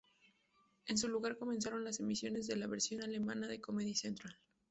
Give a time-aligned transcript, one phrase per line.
[0.87, 4.35] En su lugar, comenzaron las emisiones de la versión alemana de Comedy Central.